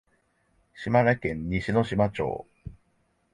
[0.73, 2.47] 島根県西ノ島町